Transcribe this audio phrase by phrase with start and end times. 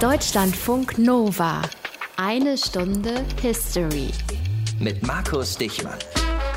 [0.00, 1.60] Deutschlandfunk Nova.
[2.16, 4.08] Eine Stunde History.
[4.78, 5.98] Mit Markus Dichmann.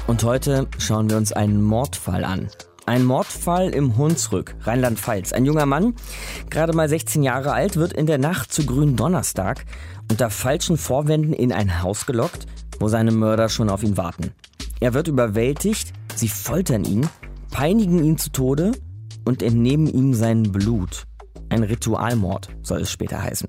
[0.08, 2.48] Und heute schauen wir uns einen Mordfall an.
[2.86, 5.34] Ein Mordfall im Hunsrück, Rheinland-Pfalz.
[5.34, 5.96] Ein junger Mann,
[6.50, 9.66] gerade mal 16 Jahre alt, wird in der Nacht zu grünen Donnerstag
[10.10, 12.46] unter falschen Vorwänden in ein Haus gelockt,
[12.80, 14.32] wo seine Mörder schon auf ihn warten.
[14.80, 17.10] Er wird überwältigt, sie foltern ihn,
[17.52, 18.72] peinigen ihn zu Tode
[19.26, 21.08] und entnehmen ihm sein Blut.
[21.54, 23.48] Ein Ritualmord soll es später heißen.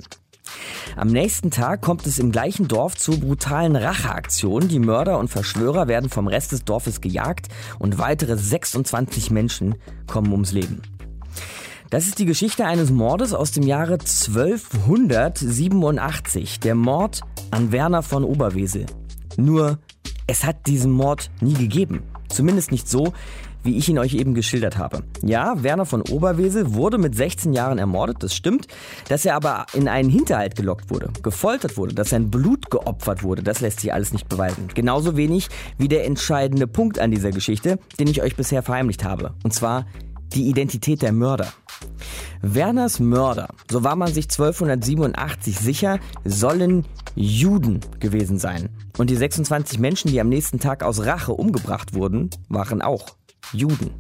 [0.95, 4.68] Am nächsten Tag kommt es im gleichen Dorf zu brutalen Racheaktionen.
[4.68, 7.48] Die Mörder und Verschwörer werden vom Rest des Dorfes gejagt
[7.79, 9.76] und weitere 26 Menschen
[10.07, 10.82] kommen ums Leben.
[11.89, 16.61] Das ist die Geschichte eines Mordes aus dem Jahre 1287.
[16.61, 18.84] Der Mord an Werner von Oberwesel.
[19.39, 19.79] Nur,
[20.26, 22.03] es hat diesen Mord nie gegeben.
[22.29, 23.14] Zumindest nicht so,
[23.64, 25.03] wie ich ihn euch eben geschildert habe.
[25.23, 28.68] Ja, Werner von Oberwesel wurde mit 16 Jahren ermordet, das stimmt.
[29.09, 33.42] Dass er aber in einen Hinterhalt gelockt wurde, gefoltert wurde, dass sein Blut geopfert wurde,
[33.42, 34.69] das lässt sich alles nicht beweisen.
[34.75, 35.48] Genauso wenig
[35.79, 39.35] wie der entscheidende Punkt an dieser Geschichte, den ich euch bisher verheimlicht habe.
[39.42, 39.87] Und zwar
[40.35, 41.53] die Identität der Mörder.
[42.42, 48.69] Werners Mörder, so war man sich 1287 sicher, sollen Juden gewesen sein.
[48.98, 53.07] Und die 26 Menschen, die am nächsten Tag aus Rache umgebracht wurden, waren auch
[53.53, 53.91] Juden.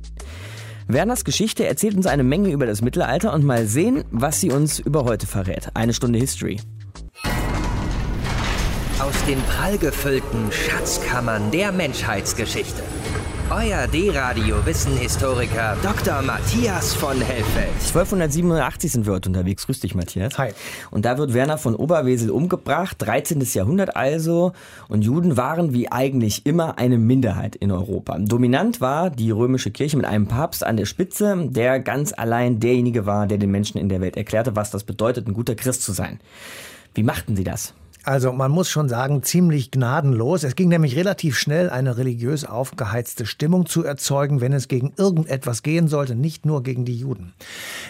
[0.86, 4.78] Werners Geschichte erzählt uns eine Menge über das Mittelalter und mal sehen, was sie uns
[4.78, 5.68] über heute verrät.
[5.74, 6.60] Eine Stunde History.
[8.98, 12.82] Aus den prallgefüllten Schatzkammern der Menschheitsgeschichte.
[13.50, 16.22] Euer D-Radio-Wissenhistoriker Dr.
[16.22, 17.74] Matthias von Hellfeld.
[17.74, 19.66] 1287 sind wir heute unterwegs.
[19.66, 20.38] Grüß dich, Matthias.
[20.38, 20.52] Hi.
[20.90, 23.46] Und da wird Werner von Oberwesel umgebracht, 13.
[23.52, 24.54] Jahrhundert also.
[24.88, 28.18] Und Juden waren wie eigentlich immer eine Minderheit in Europa.
[28.18, 33.04] Dominant war die römische Kirche mit einem Papst an der Spitze, der ganz allein derjenige
[33.04, 35.92] war, der den Menschen in der Welt erklärte, was das bedeutet, ein guter Christ zu
[35.92, 36.18] sein.
[36.94, 37.74] Wie machten sie das?
[38.06, 40.44] Also man muss schon sagen, ziemlich gnadenlos.
[40.44, 45.62] Es ging nämlich relativ schnell, eine religiös aufgeheizte Stimmung zu erzeugen, wenn es gegen irgendetwas
[45.62, 47.32] gehen sollte, nicht nur gegen die Juden.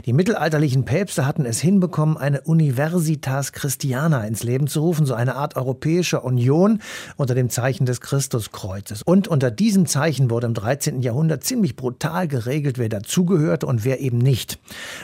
[0.06, 5.34] Die mittelalterlichen Päpste hatten es hinbekommen, eine Universitas Christiana ins Leben zu rufen, so eine
[5.34, 6.78] Art europäische Union
[7.16, 9.02] unter dem Zeichen des Christuskreuzes.
[9.02, 11.02] Und unter diesem Zeichen wurde im 13.
[11.02, 14.60] Jahrhundert ziemlich brutal geregelt, wer dazugehörte und wer eben nicht.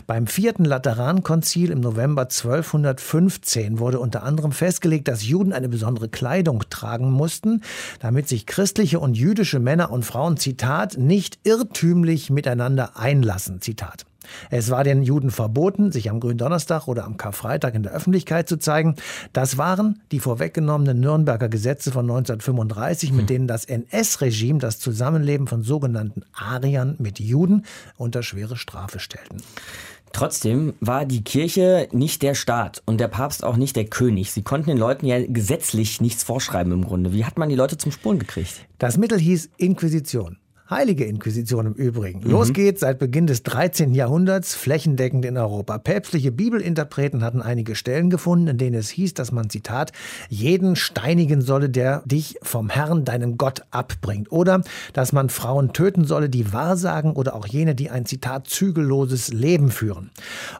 [0.06, 6.09] Beim vierten Laterankonzil im November 1215 wurde unter anderem festgelegt, festgelegt, dass Juden eine besondere
[6.09, 7.62] Kleidung tragen mussten,
[8.00, 14.05] damit sich christliche und jüdische Männer und Frauen, Zitat, nicht irrtümlich miteinander einlassen, Zitat.
[14.50, 18.59] Es war den Juden verboten, sich am Gründonnerstag oder am Karfreitag in der Öffentlichkeit zu
[18.59, 18.94] zeigen.
[19.33, 23.27] Das waren die vorweggenommenen Nürnberger Gesetze von 1935, mit hm.
[23.27, 27.65] denen das NS-Regime das Zusammenleben von sogenannten Ariern mit Juden
[27.97, 29.43] unter schwere Strafe stellten.
[30.12, 34.32] Trotzdem war die Kirche nicht der Staat und der Papst auch nicht der König.
[34.32, 37.12] Sie konnten den Leuten ja gesetzlich nichts vorschreiben im Grunde.
[37.12, 38.66] Wie hat man die Leute zum Spuren gekriegt?
[38.78, 40.38] Das Mittel hieß Inquisition.
[40.70, 42.20] Heilige Inquisition im Übrigen.
[42.20, 42.31] Mhm.
[42.31, 43.92] Los geht's seit Beginn des 13.
[43.92, 45.78] Jahrhunderts flächendeckend in Europa.
[45.78, 49.91] Päpstliche Bibelinterpreten hatten einige Stellen gefunden, in denen es hieß, dass man, Zitat,
[50.28, 54.31] jeden steinigen solle, der dich vom Herrn, deinem Gott, abbringt.
[54.31, 59.32] Oder, dass man Frauen töten solle, die wahrsagen oder auch jene, die ein, Zitat, zügelloses
[59.32, 60.10] Leben führen.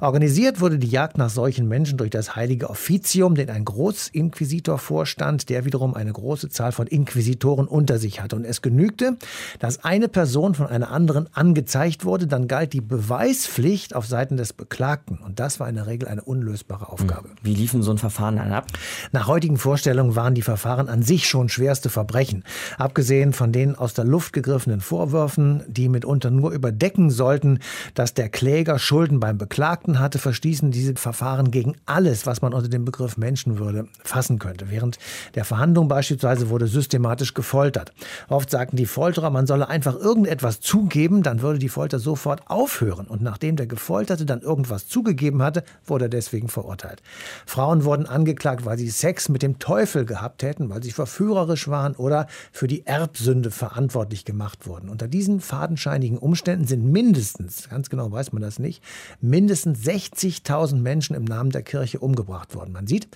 [0.01, 5.51] Organisiert wurde die Jagd nach solchen Menschen durch das heilige Offizium, den ein Großinquisitor vorstand,
[5.51, 8.35] der wiederum eine große Zahl von Inquisitoren unter sich hatte.
[8.35, 9.17] Und es genügte,
[9.61, 14.39] dass ein eine Person von einer anderen angezeigt wurde, dann galt die Beweispflicht auf Seiten
[14.39, 15.19] des Beklagten.
[15.19, 17.29] Und das war in der Regel eine unlösbare Aufgabe.
[17.29, 17.37] Hm.
[17.43, 18.67] Wie liefen so ein Verfahren dann ab?
[19.13, 22.45] Nach heutigen Vorstellungen waren die Verfahren an sich schon schwerste Verbrechen.
[22.79, 27.59] Abgesehen von den aus der Luft gegriffenen Vorwürfen, die mitunter nur überdecken sollten,
[27.95, 32.69] dass der Kläger Schulden beim Beklagten hatte, verstießen diese Verfahren gegen alles, was man unter
[32.69, 34.71] dem Begriff Menschenwürde fassen könnte.
[34.71, 34.99] Während
[35.35, 37.93] der Verhandlung beispielsweise wurde systematisch gefoltert.
[38.29, 42.49] Oft sagten die Folterer, man solle einfach einfach irgendetwas zugeben, dann würde die Folter sofort
[42.49, 43.07] aufhören.
[43.07, 47.03] Und nachdem der Gefolterte dann irgendwas zugegeben hatte, wurde er deswegen verurteilt.
[47.47, 51.95] Frauen wurden angeklagt, weil sie Sex mit dem Teufel gehabt hätten, weil sie verführerisch waren
[51.95, 54.89] oder für die Erbsünde verantwortlich gemacht wurden.
[54.89, 58.83] Unter diesen fadenscheinigen Umständen sind mindestens, ganz genau weiß man das nicht,
[59.21, 62.73] mindestens 60.000 Menschen im Namen der Kirche umgebracht worden.
[62.73, 63.09] Man sieht,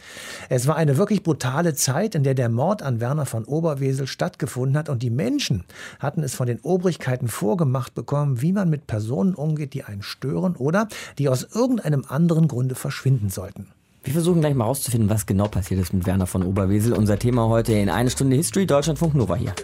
[0.49, 4.77] es war eine wirklich brutale Zeit, in der der Mord an Werner von Oberwesel stattgefunden
[4.77, 5.65] hat und die Menschen
[6.00, 10.56] hatten es von den Obrigkeiten vorgemacht bekommen, wie man mit Personen umgeht, die einen stören
[10.56, 10.88] oder
[11.19, 13.69] die aus irgendeinem anderen Grunde verschwinden sollten.
[14.02, 16.93] Wir versuchen gleich mal herauszufinden, was genau passiert ist mit Werner von Oberwesel.
[16.93, 19.55] Unser Thema heute in eine Stunde History, Deutschlandfunk Nova hier.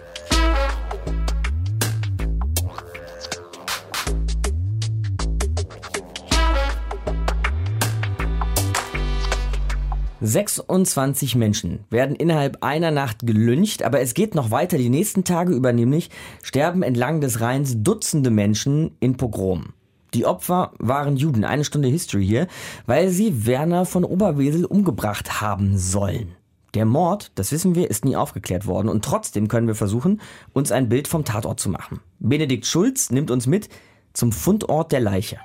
[10.21, 14.77] 26 Menschen werden innerhalb einer Nacht gelyncht, aber es geht noch weiter.
[14.77, 16.11] Die nächsten Tage über nämlich
[16.43, 19.73] sterben entlang des Rheins Dutzende Menschen in Pogromen.
[20.13, 21.43] Die Opfer waren Juden.
[21.43, 22.47] Eine Stunde History hier,
[22.85, 26.35] weil sie Werner von Oberwesel umgebracht haben sollen.
[26.75, 30.21] Der Mord, das wissen wir, ist nie aufgeklärt worden und trotzdem können wir versuchen,
[30.53, 31.99] uns ein Bild vom Tatort zu machen.
[32.19, 33.69] Benedikt Schulz nimmt uns mit
[34.13, 35.39] zum Fundort der Leiche.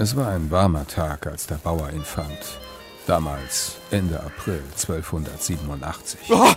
[0.00, 2.58] Es war ein warmer Tag, als der Bauer ihn fand.
[3.06, 6.20] Damals Ende April 1287.
[6.30, 6.52] Oh,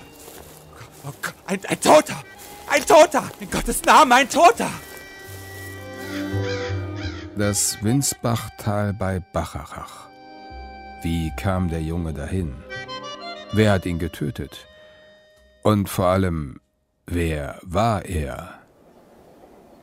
[1.04, 1.12] oh,
[1.46, 2.24] ein, ein Toter!
[2.70, 3.30] Ein Toter!
[3.42, 4.70] In Gottes Namen, ein Toter!
[7.36, 10.08] Das Winsbachtal bei Bacharach.
[11.02, 12.56] Wie kam der Junge dahin?
[13.52, 14.68] Wer hat ihn getötet?
[15.64, 16.62] Und vor allem,
[17.08, 18.62] wer war er?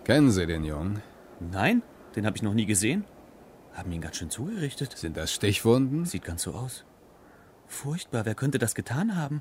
[0.04, 1.02] Kennen Sie den Jungen?
[1.40, 1.82] Nein,
[2.16, 3.04] den habe ich noch nie gesehen.
[3.80, 4.92] Haben ihn ganz schön zugerichtet.
[4.94, 6.04] Sind das Stichwunden?
[6.04, 6.84] Sieht ganz so aus.
[7.66, 9.40] Furchtbar, wer könnte das getan haben?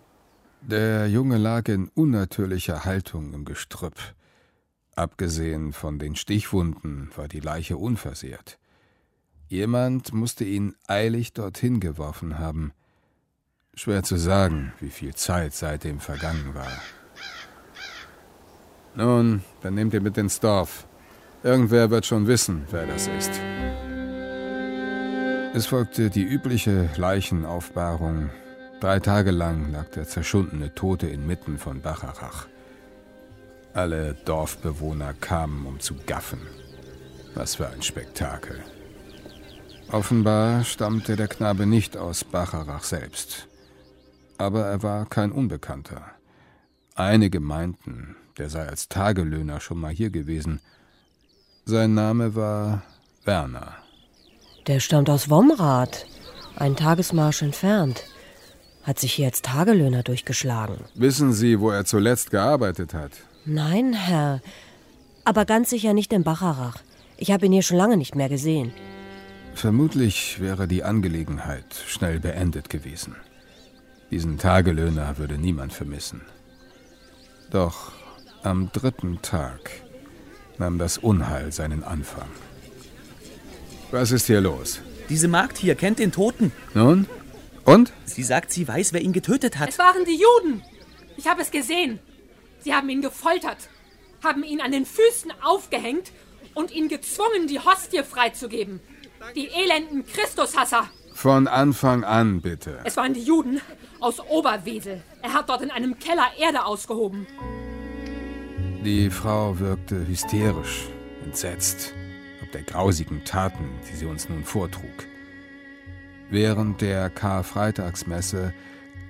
[0.61, 3.97] Der Junge lag in unnatürlicher Haltung im Gestrüpp.
[4.95, 8.59] Abgesehen von den Stichwunden war die Leiche unversehrt.
[9.49, 12.71] Jemand musste ihn eilig dorthin geworfen haben.
[13.73, 16.71] Schwer zu sagen, wie viel Zeit seitdem vergangen war.
[18.95, 20.87] Nun, dann nehmt ihr mit ins Dorf.
[21.43, 23.31] Irgendwer wird schon wissen, wer das ist.
[25.51, 28.29] Es folgte die übliche Leichenaufbahrung.
[28.79, 32.47] Drei Tage lang lag der zerschundene Tote inmitten von Bacharach.
[33.73, 36.39] Alle Dorfbewohner kamen, um zu gaffen.
[37.33, 38.63] Was für ein Spektakel.
[39.91, 43.47] Offenbar stammte der Knabe nicht aus Bacharach selbst.
[44.37, 46.03] Aber er war kein Unbekannter.
[46.93, 50.61] Einige meinten, der sei als Tagelöhner schon mal hier gewesen.
[51.65, 52.83] Sein Name war
[53.25, 53.77] Werner.
[54.69, 56.05] Der stammt aus Womrath,
[56.55, 58.03] ein Tagesmarsch entfernt.
[58.83, 60.77] Hat sich hier als Tagelöhner durchgeschlagen.
[60.93, 63.13] Wissen Sie, wo er zuletzt gearbeitet hat?
[63.45, 64.41] Nein, Herr.
[65.25, 66.77] Aber ganz sicher nicht in Bacharach.
[67.17, 68.71] Ich habe ihn hier schon lange nicht mehr gesehen.
[69.55, 73.15] Vermutlich wäre die Angelegenheit schnell beendet gewesen.
[74.11, 76.21] Diesen Tagelöhner würde niemand vermissen.
[77.49, 77.91] Doch
[78.43, 79.71] am dritten Tag
[80.59, 82.29] nahm das Unheil seinen Anfang.
[83.91, 84.81] Was ist hier los?
[85.09, 86.51] Diese Magd hier kennt den Toten.
[86.75, 87.07] Nun?
[87.65, 87.91] Und?
[88.05, 89.69] Sie sagt, sie weiß, wer ihn getötet hat.
[89.69, 90.61] Es waren die Juden.
[91.17, 91.99] Ich habe es gesehen.
[92.59, 93.69] Sie haben ihn gefoltert,
[94.23, 96.11] haben ihn an den Füßen aufgehängt
[96.53, 98.79] und ihn gezwungen, die Hostie freizugeben.
[99.35, 100.89] Die elenden Christushasser.
[101.13, 102.79] Von Anfang an, bitte.
[102.83, 103.59] Es waren die Juden
[103.99, 105.01] aus Oberwesel.
[105.21, 107.25] Er hat dort in einem Keller Erde ausgehoben.
[108.85, 110.87] Die Frau wirkte hysterisch,
[111.25, 111.93] entsetzt
[112.53, 115.07] der grausigen Taten, die sie uns nun vortrug.
[116.29, 118.53] Während der Karfreitagsmesse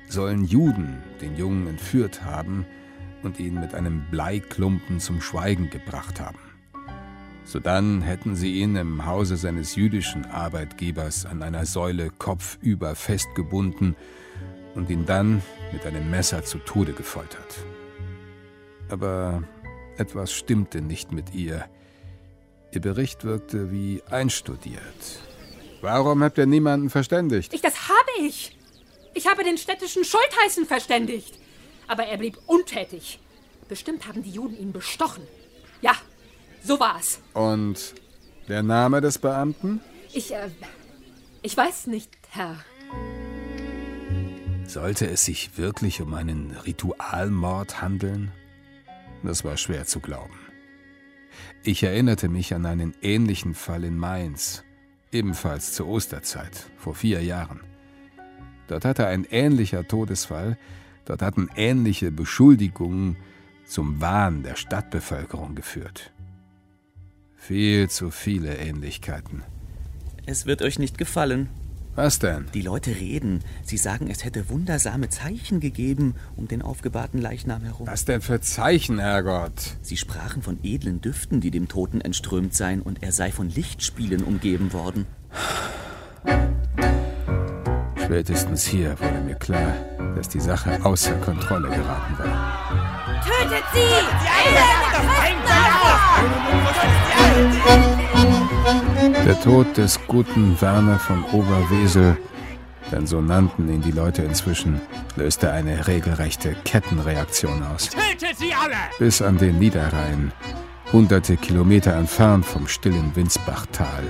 [0.08, 2.66] sollen Juden den Jungen entführt haben
[3.24, 6.40] und ihn mit einem Bleiklumpen zum Schweigen gebracht haben.
[7.44, 13.96] Sodann hätten sie ihn im Hause seines jüdischen Arbeitgebers an einer Säule kopfüber festgebunden
[14.76, 15.42] und ihn dann
[15.74, 17.66] mit einem Messer zu Tode gefoltert.
[18.90, 19.44] Aber
[19.98, 21.66] etwas stimmte nicht mit ihr.
[22.72, 25.20] Ihr Bericht wirkte wie einstudiert.
[25.82, 27.54] Warum habt ihr niemanden verständigt?
[27.54, 28.56] Ich, das habe ich.
[29.14, 31.40] Ich habe den städtischen Schultheißen verständigt.
[31.88, 33.20] Aber er blieb untätig.
[33.68, 35.24] Bestimmt haben die Juden ihn bestochen.
[35.82, 35.94] Ja,
[36.64, 37.20] so war es.
[37.34, 37.96] Und
[38.48, 39.82] der Name des Beamten?
[40.14, 40.50] Ich, äh,
[41.42, 42.64] ich weiß nicht, Herr.
[44.66, 48.32] Sollte es sich wirklich um einen Ritualmord handeln?
[49.24, 50.49] Das war schwer zu glauben.
[51.64, 54.64] Ich erinnerte mich an einen ähnlichen Fall in Mainz,
[55.12, 57.62] ebenfalls zur Osterzeit, vor vier Jahren.
[58.68, 60.58] Dort hatte ein ähnlicher Todesfall,
[61.06, 63.18] dort hatten ähnliche Beschuldigungen
[63.66, 66.12] zum Wahn der Stadtbevölkerung geführt.
[67.36, 69.44] Viel zu viele Ähnlichkeiten.
[70.26, 71.50] Es wird euch nicht gefallen.
[72.02, 72.46] Was denn?
[72.54, 73.44] Die Leute reden.
[73.62, 77.88] Sie sagen, es hätte wundersame Zeichen gegeben um den aufgebahrten Leichnam herum.
[77.88, 79.76] Was denn für Zeichen, Herrgott?
[79.82, 84.24] Sie sprachen von edlen Düften, die dem Toten entströmt seien, und er sei von Lichtspielen
[84.24, 85.08] umgeben worden.
[87.98, 89.74] Spätestens hier wurde mir klar,
[90.16, 93.24] dass die Sache außer Kontrolle geraten war.
[93.26, 93.80] Tötet sie!
[99.26, 102.18] Der Tod des guten Werner von Oberwesel,
[102.92, 104.82] denn so nannten ihn die Leute inzwischen,
[105.16, 107.90] löste eine regelrechte Kettenreaktion aus.
[107.90, 108.76] Tötet sie alle!
[108.98, 110.32] Bis an den Niederrhein,
[110.92, 114.04] Hunderte Kilometer entfernt vom stillen Winsbachtal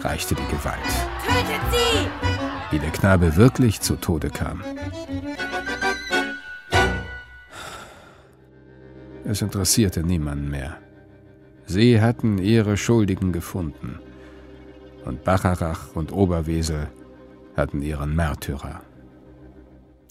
[0.00, 0.78] reichte die Gewalt.
[1.24, 2.08] Tötet sie!
[2.72, 4.64] Wie der Knabe wirklich zu Tode kam.
[9.24, 10.76] Es interessierte niemanden mehr.
[11.66, 13.98] Sie hatten ihre Schuldigen gefunden.
[15.04, 16.88] Und Bacharach und Oberwesel
[17.56, 18.80] hatten ihren Märtyrer.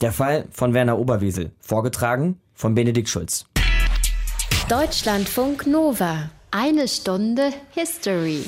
[0.01, 3.45] Der Fall von Werner Oberwesel, vorgetragen von Benedikt Schulz.
[4.69, 6.29] Deutschlandfunk Nova.
[6.51, 8.43] Eine Stunde History.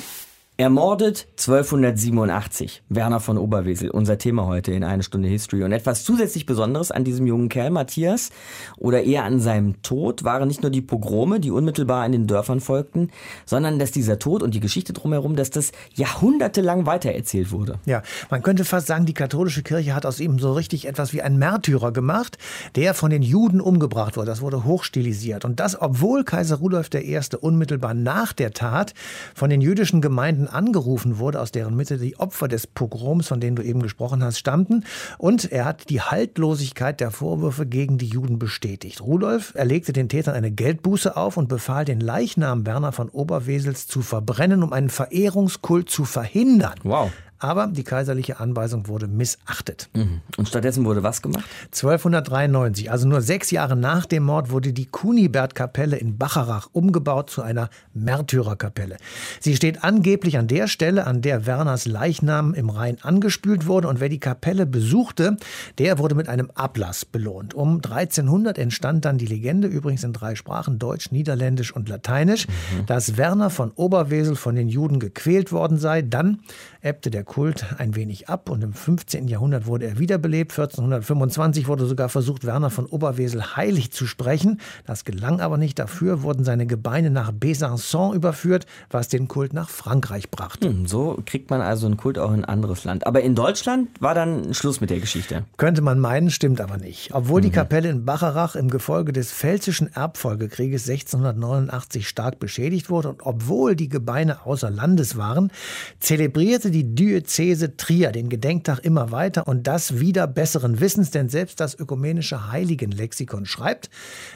[0.57, 2.83] Ermordet 1287.
[2.87, 5.65] Werner von Oberwesel, unser Thema heute in eine Stunde History.
[5.65, 8.29] Und etwas zusätzlich Besonderes an diesem jungen Kerl, Matthias,
[8.77, 12.61] oder eher an seinem Tod, waren nicht nur die Pogrome, die unmittelbar in den Dörfern
[12.61, 13.09] folgten,
[13.45, 17.77] sondern dass dieser Tod und die Geschichte drumherum, dass das jahrhundertelang weitererzählt wurde.
[17.85, 21.21] Ja, man könnte fast sagen, die katholische Kirche hat aus ihm so richtig etwas wie
[21.21, 22.37] einen Märtyrer gemacht,
[22.75, 24.27] der von den Juden umgebracht wurde.
[24.27, 25.43] Das wurde hochstilisiert.
[25.43, 27.19] Und das, obwohl Kaiser Rudolf I.
[27.41, 28.93] unmittelbar nach der Tat
[29.33, 33.39] von den jüdischen Gemeinden Gemeinden angerufen wurde, aus deren Mitte die Opfer des Pogroms, von
[33.39, 34.83] denen du eben gesprochen hast, stammten.
[35.17, 39.01] Und er hat die Haltlosigkeit der Vorwürfe gegen die Juden bestätigt.
[39.01, 44.01] Rudolf erlegte den Tätern eine Geldbuße auf und befahl, den Leichnam Werner von Oberwesels zu
[44.01, 46.75] verbrennen, um einen Verehrungskult zu verhindern.
[46.83, 47.11] Wow.
[47.39, 49.89] Aber die kaiserliche Anweisung wurde missachtet.
[49.93, 50.21] Mhm.
[50.37, 51.45] Und stattdessen wurde was gemacht?
[51.65, 57.41] 1293, also nur sechs Jahre nach dem Mord, wurde die Kunibert-Kapelle in Bacharach umgebaut zu
[57.41, 58.97] einer Märtyrerkapelle.
[59.39, 63.89] Sie steht angeblich an der Stelle, an der Werners Leichnam im Rhein angespült wurde.
[63.89, 65.37] Und wer die Kapelle besuchte,
[65.77, 67.53] der wurde mit einem Ablass belohnt.
[67.53, 72.85] Um 1300 entstand dann die Legende, übrigens in drei Sprachen, Deutsch, Niederländisch und Lateinisch, mhm.
[72.85, 76.01] dass Werner von Oberwesel von den Juden gequält worden sei.
[76.01, 76.39] Dann
[76.81, 79.27] ebbte der Kult ein wenig ab und im 15.
[79.27, 80.51] Jahrhundert wurde er wiederbelebt.
[80.51, 84.59] 1425 wurde sogar versucht, Werner von Oberwesel heilig zu sprechen.
[84.85, 85.79] Das gelang aber nicht.
[85.79, 90.69] Dafür wurden seine Gebeine nach Besançon überführt, was den Kult nach Frankreich brachte.
[90.69, 93.05] Hm, so kriegt man also einen Kult auch in ein anderes Land.
[93.07, 95.43] Aber in Deutschland war dann Schluss mit der Geschichte.
[95.57, 97.13] Könnte man meinen, stimmt aber nicht.
[97.13, 97.45] Obwohl mhm.
[97.45, 103.75] die Kapelle in Bacharach im Gefolge des Pfälzischen Erbfolgekrieges 1689 stark beschädigt wurde und obwohl
[103.75, 105.51] die Gebeine außer Landes waren,
[105.99, 111.61] zelebrierte die Diözese Trier den Gedenktag immer weiter und das wieder besseren Wissens, denn selbst
[111.61, 113.89] das ökumenische Heiligenlexikon schreibt,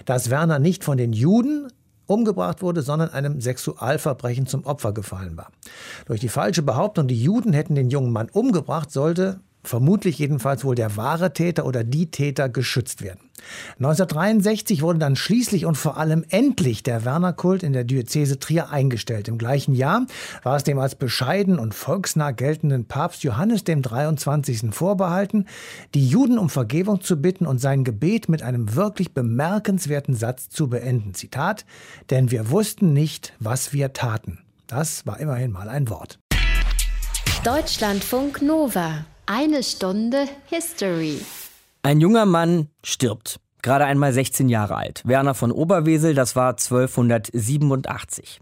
[0.05, 1.67] dass Werner nicht von den Juden,
[2.05, 5.51] umgebracht wurde, sondern einem Sexualverbrechen zum Opfer gefallen war.
[6.07, 10.75] Durch die falsche Behauptung, die Juden hätten den jungen Mann umgebracht, sollte vermutlich jedenfalls wohl
[10.75, 13.29] der wahre Täter oder die Täter geschützt werden.
[13.77, 19.27] 1963 wurde dann schließlich und vor allem endlich der Werner-Kult in der Diözese Trier eingestellt.
[19.27, 20.05] Im gleichen Jahr
[20.43, 24.73] war es dem als bescheiden und volksnah geltenden Papst Johannes dem 23.
[24.73, 25.45] vorbehalten,
[25.93, 30.67] die Juden um Vergebung zu bitten und sein Gebet mit einem wirklich bemerkenswerten Satz zu
[30.67, 31.13] beenden.
[31.13, 31.65] Zitat,
[32.09, 34.39] denn wir wussten nicht, was wir taten.
[34.67, 36.19] Das war immerhin mal ein Wort.
[37.43, 39.05] Deutschlandfunk Nova.
[39.31, 41.19] Eine Stunde History.
[41.83, 43.39] Ein junger Mann stirbt.
[43.61, 45.03] Gerade einmal 16 Jahre alt.
[45.05, 48.39] Werner von Oberwesel, das war 1287.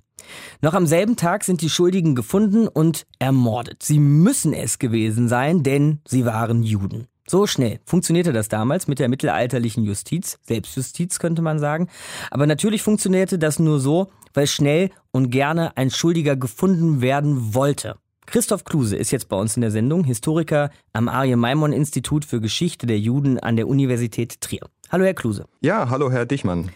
[0.62, 3.84] Noch am selben Tag sind die Schuldigen gefunden und ermordet.
[3.84, 7.08] Sie müssen es gewesen sein, denn sie waren Juden.
[7.28, 11.90] So schnell funktionierte das damals mit der mittelalterlichen Justiz, Selbstjustiz könnte man sagen.
[12.32, 17.98] Aber natürlich funktionierte das nur so, weil schnell und gerne ein Schuldiger gefunden werden wollte.
[18.28, 23.00] Christoph Kluse ist jetzt bei uns in der Sendung, Historiker am Arje-Maimon-Institut für Geschichte der
[23.00, 24.68] Juden an der Universität Trier.
[24.92, 25.46] Hallo, Herr Kluse.
[25.62, 26.70] Ja, hallo, Herr Dichmann.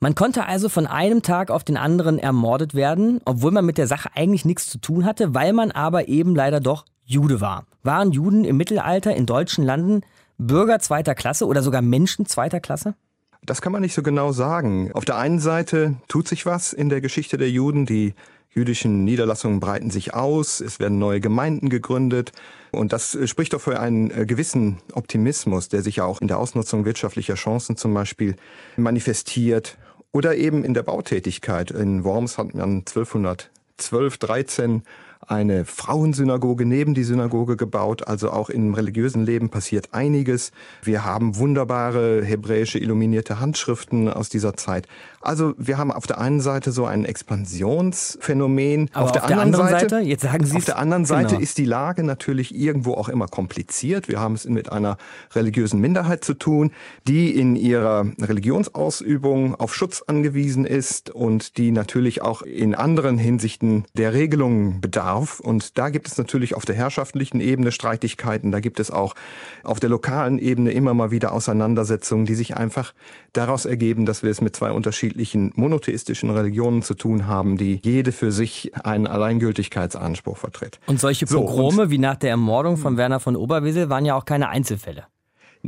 [0.00, 3.86] Man konnte also von einem Tag auf den anderen ermordet werden, obwohl man mit der
[3.86, 7.66] Sache eigentlich nichts zu tun hatte, weil man aber eben leider doch Jude war.
[7.84, 10.00] Waren Juden im Mittelalter in deutschen Landen
[10.38, 12.96] Bürger zweiter Klasse oder sogar Menschen zweiter Klasse?
[13.44, 14.90] Das kann man nicht so genau sagen.
[14.92, 18.14] Auf der einen Seite tut sich was in der Geschichte der Juden, die
[18.56, 22.32] jüdischen Niederlassungen breiten sich aus, es werden neue Gemeinden gegründet.
[22.72, 26.28] Und das äh, spricht doch für einen äh, gewissen Optimismus, der sich ja auch in
[26.28, 28.34] der Ausnutzung wirtschaftlicher Chancen zum Beispiel
[28.76, 29.76] manifestiert.
[30.10, 31.70] Oder eben in der Bautätigkeit.
[31.70, 34.82] In Worms hat man 1212, 13
[35.26, 38.06] eine Frauensynagoge neben die Synagoge gebaut.
[38.06, 40.52] Also auch im religiösen Leben passiert einiges.
[40.82, 44.86] Wir haben wunderbare hebräische illuminierte Handschriften aus dieser Zeit.
[45.20, 48.90] Also wir haben auf der einen Seite so ein Expansionsphänomen.
[48.92, 51.04] Aber auf, der, auf der anderen, anderen Seite, Seite, jetzt sagen Sie auf der anderen
[51.04, 51.40] Seite genau.
[51.40, 54.08] ist die Lage natürlich irgendwo auch immer kompliziert.
[54.08, 54.96] Wir haben es mit einer
[55.34, 56.70] religiösen Minderheit zu tun,
[57.08, 63.84] die in ihrer Religionsausübung auf Schutz angewiesen ist und die natürlich auch in anderen Hinsichten
[63.94, 65.40] der Regelungen bedarf scharf.
[65.40, 68.50] Und da gibt es natürlich auf der herrschaftlichen Ebene Streitigkeiten.
[68.50, 69.14] Da gibt es auch
[69.62, 72.92] auf der lokalen Ebene immer mal wieder Auseinandersetzungen, die sich einfach
[73.32, 78.12] daraus ergeben, dass wir es mit zwei unterschiedlichen monotheistischen Religionen zu tun haben, die jede
[78.12, 80.80] für sich einen Alleingültigkeitsanspruch vertritt.
[80.86, 84.24] Und solche Pogrome so, wie nach der Ermordung von Werner von Oberwesel waren ja auch
[84.24, 85.04] keine Einzelfälle.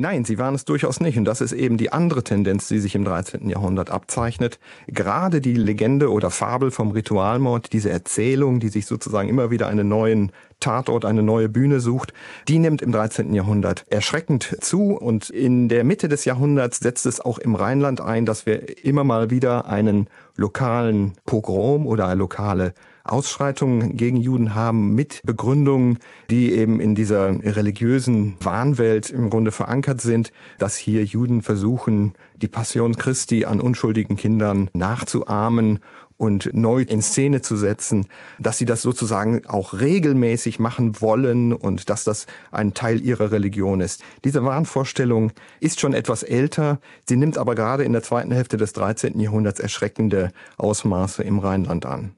[0.01, 1.19] Nein, sie waren es durchaus nicht.
[1.19, 3.51] Und das ist eben die andere Tendenz, die sich im 13.
[3.51, 4.61] Jahrhundert abzeichnet.
[4.87, 9.89] Gerade die Legende oder Fabel vom Ritualmord, diese Erzählung, die sich sozusagen immer wieder einen
[9.89, 12.13] neuen Tatort, eine neue Bühne sucht,
[12.47, 13.35] die nimmt im 13.
[13.35, 14.93] Jahrhundert erschreckend zu.
[14.97, 19.03] Und in der Mitte des Jahrhunderts setzt es auch im Rheinland ein, dass wir immer
[19.03, 22.73] mal wieder einen lokalen Pogrom oder eine lokale
[23.09, 25.99] Ausschreitungen gegen Juden haben mit Begründungen,
[26.31, 32.49] die eben in dieser religiösen Wahnwelt im Grunde verankert sind, dass hier Juden versuchen, die
[32.49, 35.81] Passion Christi an unschuldigen Kindern nachzuahmen
[36.19, 38.07] und neu in Szene zu setzen,
[38.39, 43.81] dass sie das sozusagen auch regelmäßig machen wollen und dass das ein Teil ihrer Religion
[43.81, 44.03] ist.
[44.25, 48.73] Diese Wahnvorstellung ist schon etwas älter, sie nimmt aber gerade in der zweiten Hälfte des
[48.73, 49.19] 13.
[49.21, 52.13] Jahrhunderts erschreckende Ausmaße im Rheinland an.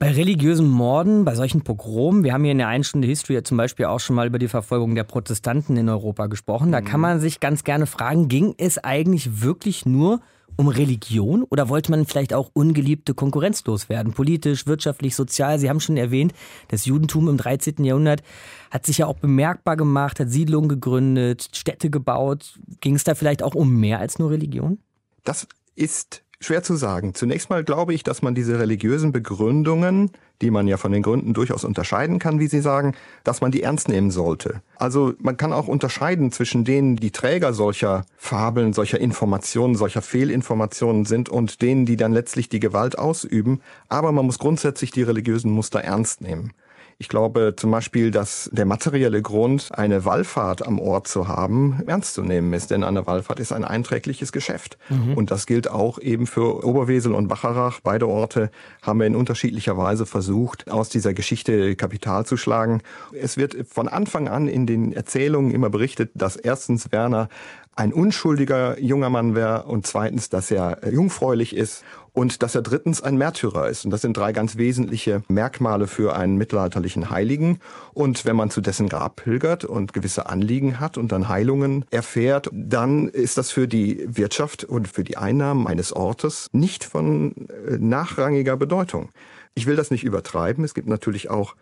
[0.00, 3.58] Bei religiösen Morden, bei solchen Pogromen, wir haben hier in der einen Stunde History zum
[3.58, 6.72] Beispiel auch schon mal über die Verfolgung der Protestanten in Europa gesprochen.
[6.72, 7.02] Da kann mhm.
[7.02, 10.22] man sich ganz gerne fragen, ging es eigentlich wirklich nur
[10.56, 14.14] um Religion oder wollte man vielleicht auch ungeliebte Konkurrenz loswerden?
[14.14, 15.58] Politisch, wirtschaftlich, sozial.
[15.58, 16.32] Sie haben schon erwähnt,
[16.68, 17.84] das Judentum im 13.
[17.84, 18.22] Jahrhundert
[18.70, 22.58] hat sich ja auch bemerkbar gemacht, hat Siedlungen gegründet, Städte gebaut.
[22.80, 24.78] Ging es da vielleicht auch um mehr als nur Religion?
[25.24, 27.12] Das ist Schwer zu sagen.
[27.12, 31.34] Zunächst mal glaube ich, dass man diese religiösen Begründungen, die man ja von den Gründen
[31.34, 32.94] durchaus unterscheiden kann, wie Sie sagen,
[33.24, 34.62] dass man die ernst nehmen sollte.
[34.76, 41.04] Also man kann auch unterscheiden zwischen denen, die Träger solcher Fabeln, solcher Informationen, solcher Fehlinformationen
[41.04, 43.60] sind und denen, die dann letztlich die Gewalt ausüben.
[43.90, 46.52] Aber man muss grundsätzlich die religiösen Muster ernst nehmen.
[47.00, 52.12] Ich glaube zum Beispiel, dass der materielle Grund, eine Wallfahrt am Ort zu haben, ernst
[52.12, 52.70] zu nehmen ist.
[52.70, 54.76] Denn eine Wallfahrt ist ein einträgliches Geschäft.
[54.90, 55.14] Mhm.
[55.14, 57.80] Und das gilt auch eben für Oberwesel und Bacharach.
[57.82, 58.50] Beide Orte
[58.82, 62.82] haben wir in unterschiedlicher Weise versucht, aus dieser Geschichte Kapital zu schlagen.
[63.18, 67.30] Es wird von Anfang an in den Erzählungen immer berichtet, dass erstens Werner
[67.76, 73.02] ein unschuldiger junger Mann wäre und zweitens, dass er jungfräulich ist und dass er drittens
[73.02, 73.84] ein Märtyrer ist.
[73.84, 77.60] Und das sind drei ganz wesentliche Merkmale für einen mittelalterlichen Heiligen.
[77.94, 82.50] Und wenn man zu dessen Grab pilgert und gewisse Anliegen hat und dann Heilungen erfährt,
[82.52, 87.78] dann ist das für die Wirtschaft und für die Einnahmen eines Ortes nicht von äh,
[87.78, 89.10] nachrangiger Bedeutung.
[89.54, 90.64] Ich will das nicht übertreiben.
[90.64, 91.54] Es gibt natürlich auch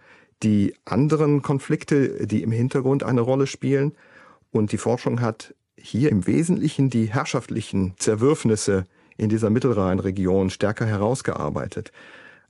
[0.43, 3.93] die anderen Konflikte, die im Hintergrund eine Rolle spielen.
[4.51, 8.85] Und die Forschung hat hier im Wesentlichen die herrschaftlichen Zerwürfnisse
[9.17, 11.93] in dieser Mittelrheinregion stärker herausgearbeitet.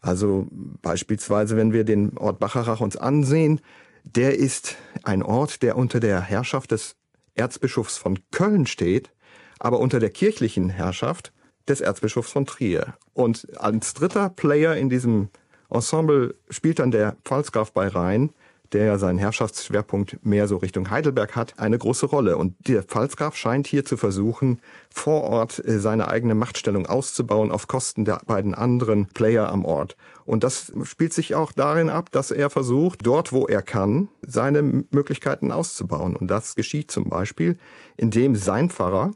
[0.00, 3.60] Also beispielsweise, wenn wir den Ort Bacharach uns ansehen,
[4.04, 6.96] der ist ein Ort, der unter der Herrschaft des
[7.34, 9.10] Erzbischofs von Köln steht,
[9.58, 11.32] aber unter der kirchlichen Herrschaft
[11.68, 12.94] des Erzbischofs von Trier.
[13.12, 15.28] Und als dritter Player in diesem
[15.70, 18.30] Ensemble spielt dann der Pfalzgraf bei Rhein,
[18.72, 22.36] der ja seinen Herrschaftsschwerpunkt mehr so Richtung Heidelberg hat, eine große Rolle.
[22.36, 27.66] Und der Pfalzgraf scheint hier zu versuchen, vor Ort äh, seine eigene Machtstellung auszubauen auf
[27.66, 29.96] Kosten der beiden anderen Player am Ort.
[30.24, 34.62] Und das spielt sich auch darin ab, dass er versucht, dort wo er kann, seine
[34.62, 36.16] Möglichkeiten auszubauen.
[36.16, 37.56] Und das geschieht zum Beispiel,
[37.96, 39.12] indem sein Pfarrer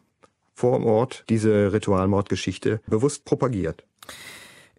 [0.55, 3.85] vor Ort diese Ritualmordgeschichte bewusst propagiert.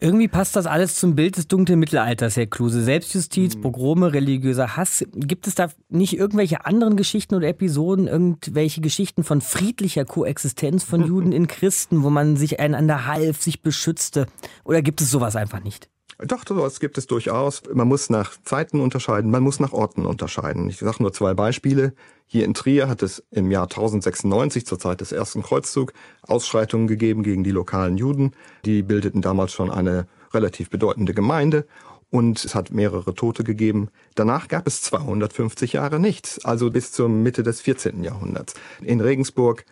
[0.04, 2.84] Irgendwie passt das alles zum Bild des dunklen Mittelalters, Herr Kluse.
[2.84, 3.62] Selbstjustiz, mhm.
[3.62, 5.06] Pogrome, religiöser Hass.
[5.14, 11.08] Gibt es da nicht irgendwelche anderen Geschichten oder Episoden, irgendwelche Geschichten von friedlicher Koexistenz von
[11.08, 14.28] Juden in Christen, wo man sich einander half, sich beschützte?
[14.66, 15.90] Oder gibt es sowas einfach nicht?
[16.20, 17.64] Doch, sowas gibt es durchaus.
[17.74, 20.70] Man muss nach Zeiten unterscheiden, man muss nach Orten unterscheiden.
[20.70, 21.94] Ich sage nur zwei Beispiele.
[22.28, 27.24] Hier in Trier hat es im Jahr 1096 zur Zeit des ersten Kreuzzugs Ausschreitungen gegeben
[27.24, 28.32] gegen die lokalen Juden.
[28.66, 31.66] Die bildeten damals schon eine relativ bedeutende Gemeinde
[32.10, 33.90] und es hat mehrere Tote gegeben.
[34.16, 38.04] Danach gab es 250 Jahre nichts, also bis zur Mitte des 14.
[38.04, 38.54] Jahrhunderts.
[38.82, 39.66] In Regensburg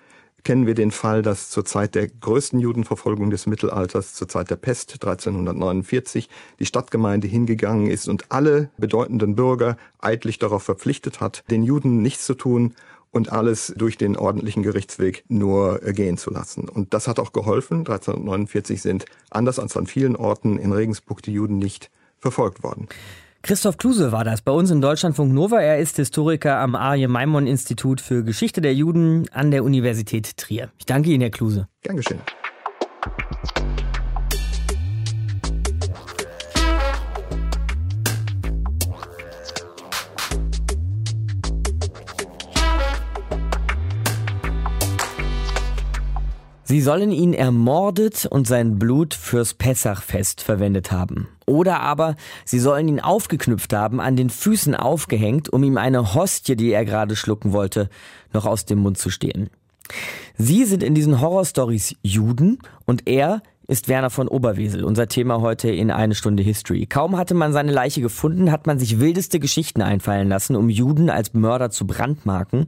[0.43, 4.55] kennen wir den Fall, dass zur Zeit der größten Judenverfolgung des Mittelalters, zur Zeit der
[4.55, 11.63] Pest 1349, die Stadtgemeinde hingegangen ist und alle bedeutenden Bürger eidlich darauf verpflichtet hat, den
[11.63, 12.75] Juden nichts zu tun
[13.11, 16.69] und alles durch den ordentlichen Gerichtsweg nur gehen zu lassen.
[16.69, 17.79] Und das hat auch geholfen.
[17.79, 22.87] 1349 sind, anders als an vielen Orten in Regensburg, die Juden nicht verfolgt worden.
[23.43, 25.59] Christoph Kluse war das bei uns in Deutschlandfunk Nova.
[25.59, 30.69] Er ist Historiker am Arje Maimon Institut für Geschichte der Juden an der Universität Trier.
[30.77, 31.67] Ich danke Ihnen, Herr Kluse.
[31.81, 32.21] Geschehen.
[46.71, 51.27] Sie sollen ihn ermordet und sein Blut fürs Pessachfest verwendet haben.
[51.45, 56.55] Oder aber sie sollen ihn aufgeknüpft haben, an den Füßen aufgehängt, um ihm eine Hostie,
[56.55, 57.89] die er gerade schlucken wollte,
[58.31, 59.49] noch aus dem Mund zu stehlen.
[60.37, 65.69] Sie sind in diesen Horrorstories Juden und er ist Werner von Oberwesel, unser Thema heute
[65.69, 66.85] in eine Stunde History.
[66.85, 71.09] Kaum hatte man seine Leiche gefunden, hat man sich wildeste Geschichten einfallen lassen, um Juden
[71.09, 72.67] als Mörder zu brandmarken.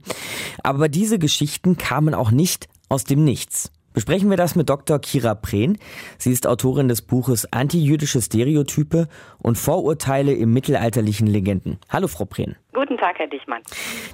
[0.61, 3.71] Aber diese Geschichten kamen auch nicht aus dem Nichts.
[3.93, 4.99] Besprechen wir das mit Dr.
[4.99, 5.77] Kira Prehn.
[6.17, 11.77] Sie ist Autorin des Buches Antijüdische Stereotype und Vorurteile im mittelalterlichen Legenden.
[11.89, 12.55] Hallo, Frau Prehn.
[12.73, 13.61] Guten Tag, Herr Dichmann.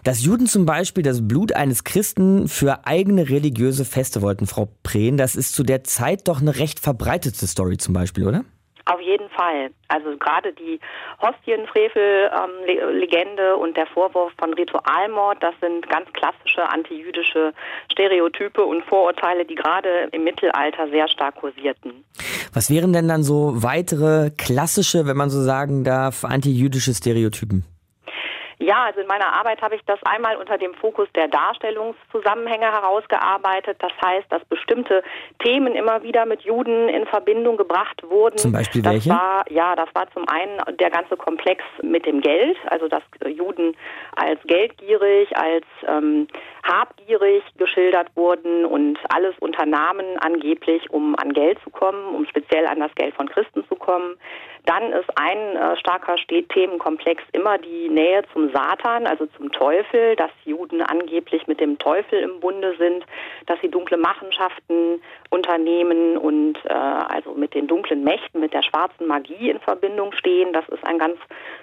[0.03, 5.15] Dass Juden zum Beispiel das Blut eines Christen für eigene religiöse Feste wollten, Frau Prehn,
[5.15, 8.43] das ist zu der Zeit doch eine recht verbreitete Story zum Beispiel, oder?
[8.89, 9.71] Auf jeden Fall.
[9.87, 10.79] Also gerade die
[11.21, 17.53] Hostienfrevel-Legende und der Vorwurf von Ritualmord, das sind ganz klassische antijüdische
[17.91, 22.03] Stereotype und Vorurteile, die gerade im Mittelalter sehr stark kursierten.
[22.51, 27.65] Was wären denn dann so weitere klassische, wenn man so sagen darf, antijüdische Stereotypen?
[28.69, 33.77] Ja, also in meiner Arbeit habe ich das einmal unter dem Fokus der Darstellungszusammenhänge herausgearbeitet.
[33.79, 35.01] Das heißt, dass bestimmte
[35.43, 38.37] Themen immer wieder mit Juden in Verbindung gebracht wurden.
[38.37, 39.09] Zum Beispiel das welche?
[39.09, 43.75] War, ja, das war zum einen der ganze Komplex mit dem Geld, also dass Juden
[44.15, 46.27] als geldgierig, als ähm,
[46.69, 52.79] habgierig geschildert wurden und alles unternahmen angeblich, um an Geld zu kommen, um speziell an
[52.79, 54.17] das Geld von Christen zu kommen.
[54.65, 60.31] Dann ist ein äh, starker Themenkomplex immer die Nähe zum Satan, also zum Teufel, dass
[60.45, 63.05] Juden angeblich mit dem Teufel im Bunde sind,
[63.47, 69.07] dass sie dunkle Machenschaften unternehmen und äh, also mit den dunklen Mächten, mit der schwarzen
[69.07, 70.53] Magie in Verbindung stehen.
[70.53, 71.17] Das ist ein ganz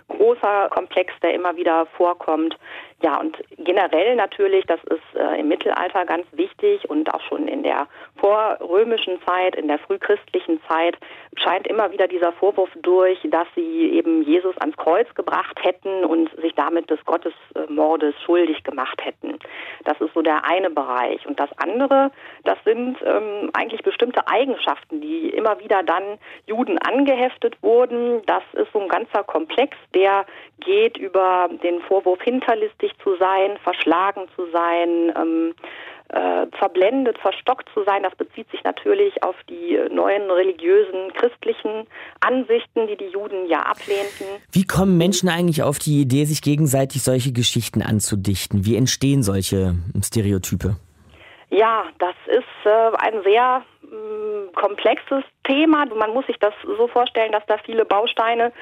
[0.08, 2.56] großer Komplex, der immer wieder vorkommt.
[3.06, 7.62] Ja, und generell natürlich, das ist äh, im Mittelalter ganz wichtig und auch schon in
[7.62, 10.96] der vorrömischen Zeit, in der frühchristlichen Zeit,
[11.36, 16.30] scheint immer wieder dieser Vorwurf durch, dass sie eben Jesus ans Kreuz gebracht hätten und
[16.40, 19.38] sich damit des Gottesmordes schuldig gemacht hätten.
[19.84, 21.24] Das ist so der eine Bereich.
[21.28, 22.10] Und das andere,
[22.42, 28.22] das sind ähm, eigentlich bestimmte Eigenschaften, die immer wieder dann Juden angeheftet wurden.
[28.26, 30.26] Das ist so ein ganzer Komplex, der
[30.58, 35.54] geht über den Vorwurf hinterlistig zu sein, verschlagen zu sein, ähm,
[36.08, 38.02] äh, verblendet, verstockt zu sein.
[38.02, 41.86] Das bezieht sich natürlich auf die neuen religiösen, christlichen
[42.20, 44.26] Ansichten, die die Juden ja ablehnten.
[44.52, 48.64] Wie kommen Menschen eigentlich auf die Idee, sich gegenseitig solche Geschichten anzudichten?
[48.64, 50.76] Wie entstehen solche Stereotype?
[51.50, 53.62] Ja, das ist äh, ein sehr
[54.54, 55.86] komplexes Thema.
[55.86, 58.52] Man muss sich das so vorstellen, dass da viele Bausteine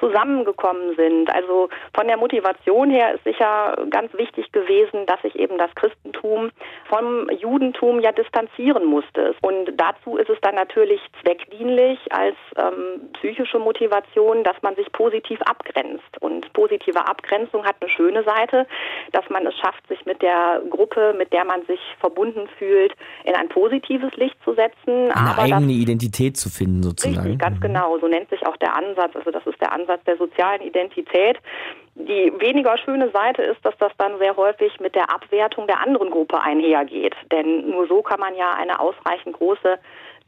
[0.00, 1.32] zusammengekommen sind.
[1.32, 6.50] Also von der Motivation her ist sicher ganz wichtig gewesen, dass sich eben das Christentum
[6.88, 9.34] vom Judentum ja distanzieren musste.
[9.42, 15.40] Und dazu ist es dann natürlich zweckdienlich als ähm, psychische Motivation, dass man sich positiv
[15.42, 16.20] abgrenzt.
[16.20, 18.66] Und positive Abgrenzung hat eine schöne Seite,
[19.12, 23.34] dass man es schafft, sich mit der Gruppe, mit der man sich verbunden fühlt, in
[23.34, 24.71] ein positives Licht zu setzen.
[24.86, 27.20] Eine Aber eigene Identität Identität zu finden, sozusagen.
[27.20, 27.60] Richtig, ganz mhm.
[27.60, 27.98] genau.
[27.98, 29.14] So nennt sich auch der Ansatz.
[29.14, 31.38] Also das ist der Ansatz der sozialen Identität.
[31.94, 36.10] Die weniger schöne Seite ist, dass das dann sehr häufig mit der Abwertung der anderen
[36.10, 37.14] Gruppe einhergeht.
[37.30, 39.78] Denn nur so kann man ja eine ausreichend große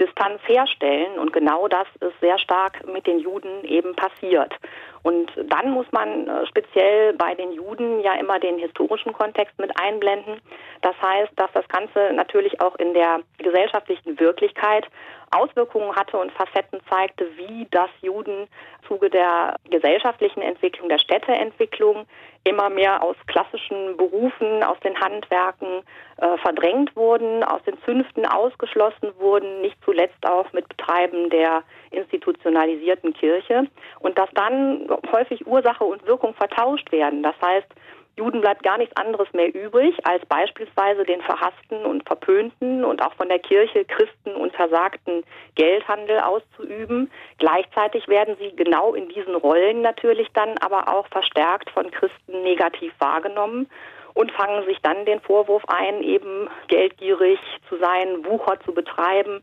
[0.01, 1.19] Distanz herstellen.
[1.19, 4.55] Und genau das ist sehr stark mit den Juden eben passiert.
[5.03, 9.71] Und dann muss man äh, speziell bei den Juden ja immer den historischen Kontext mit
[9.79, 10.41] einblenden.
[10.81, 14.87] Das heißt, dass das Ganze natürlich auch in der gesellschaftlichen Wirklichkeit
[15.35, 22.07] Auswirkungen hatte und Facetten zeigte, wie das Juden im Zuge der gesellschaftlichen Entwicklung, der Städteentwicklung
[22.44, 25.83] immer mehr aus klassischen Berufen, aus den Handwerken
[26.18, 33.14] äh, verdrängt wurden, aus den Zünften ausgeschlossen wurden, nicht zuletzt auch mit Betreiben der institutionalisierten
[33.14, 33.66] Kirche
[34.01, 37.23] und dass dann häufig Ursache und Wirkung vertauscht werden.
[37.23, 37.68] Das heißt,
[38.16, 43.12] Juden bleibt gar nichts anderes mehr übrig, als beispielsweise den verhassten und verpönten und auch
[43.14, 45.24] von der Kirche Christen untersagten
[45.57, 47.11] Geldhandel auszuüben.
[47.38, 52.92] Gleichzeitig werden sie genau in diesen Rollen natürlich dann aber auch verstärkt von Christen negativ
[53.00, 53.68] wahrgenommen
[54.14, 59.40] und fangen sich dann den Vorwurf ein, eben geldgierig zu sein, Wucher zu betreiben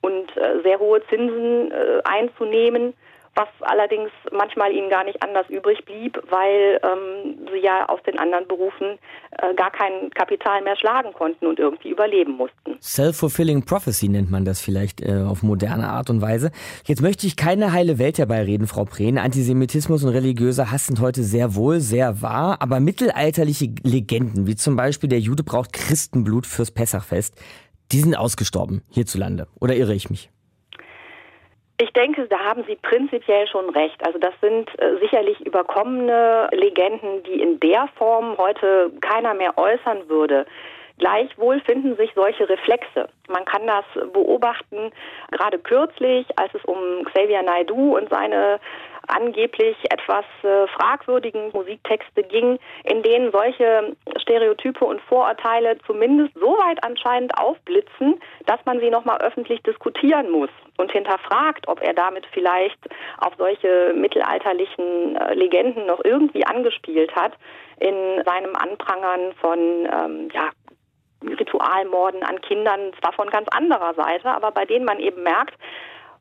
[0.00, 2.94] und äh, sehr hohe Zinsen äh, einzunehmen
[3.34, 8.18] was allerdings manchmal ihnen gar nicht anders übrig blieb, weil ähm, sie ja aus den
[8.18, 8.98] anderen Berufen
[9.38, 12.76] äh, gar kein Kapital mehr schlagen konnten und irgendwie überleben mussten.
[12.80, 16.50] Self-fulfilling prophecy nennt man das vielleicht äh, auf moderne Art und Weise.
[16.84, 19.18] Jetzt möchte ich keine heile Welt herbeireden, Frau Prehn.
[19.18, 24.76] Antisemitismus und religiöser Hass sind heute sehr wohl sehr wahr, aber mittelalterliche Legenden, wie zum
[24.76, 27.40] Beispiel der Jude braucht Christenblut fürs Pessachfest,
[27.92, 29.46] die sind ausgestorben hierzulande.
[29.58, 30.30] Oder irre ich mich?
[31.82, 34.06] Ich denke, da haben Sie prinzipiell schon recht.
[34.06, 40.08] Also das sind äh, sicherlich überkommene Legenden, die in der Form heute keiner mehr äußern
[40.08, 40.46] würde.
[40.98, 43.08] Gleichwohl finden sich solche Reflexe.
[43.28, 44.92] Man kann das beobachten,
[45.32, 48.60] gerade kürzlich, als es um Xavier Naidoo und seine
[49.08, 56.82] angeblich etwas äh, fragwürdigen Musiktexte ging, in denen solche Stereotype und Vorurteile zumindest so weit
[56.84, 62.78] anscheinend aufblitzen, dass man sie nochmal öffentlich diskutieren muss und hinterfragt, ob er damit vielleicht
[63.18, 67.32] auf solche mittelalterlichen äh, Legenden noch irgendwie angespielt hat
[67.80, 70.50] in seinem Anprangern von ähm, ja,
[71.24, 75.54] Ritualmorden an Kindern, zwar von ganz anderer Seite, aber bei denen man eben merkt,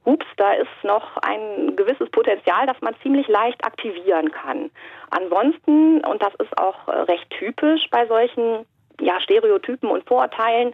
[0.05, 4.71] hups, da ist noch ein gewisses Potenzial, das man ziemlich leicht aktivieren kann.
[5.09, 8.65] Ansonsten, und das ist auch äh, recht typisch bei solchen
[8.99, 10.73] ja, Stereotypen und Vorurteilen,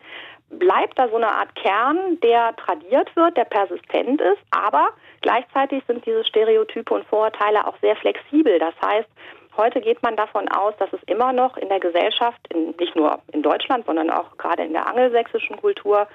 [0.49, 4.89] bleibt da so eine Art Kern, der tradiert wird, der persistent ist, aber
[5.21, 8.57] gleichzeitig sind diese Stereotype und Vorurteile auch sehr flexibel.
[8.57, 9.09] Das heißt,
[9.57, 13.19] Heute geht man davon aus, dass es immer noch in der Gesellschaft, in, nicht nur
[13.31, 16.07] in Deutschland, sondern auch gerade in der angelsächsischen Kultur,